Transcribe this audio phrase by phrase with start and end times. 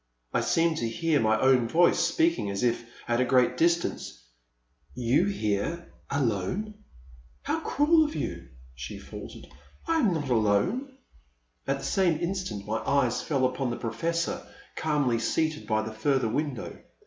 [0.33, 4.23] I seemed to hear my own voice speaking as if at a great distance;
[4.95, 6.73] you here— alone?
[7.43, 9.45] How cruel of you,*' she faltered,
[9.87, 10.97] I am not alone.'*
[11.67, 14.41] At the same instant my eyes fell upon the Professor,
[14.75, 16.71] calmly seated by the further win dow.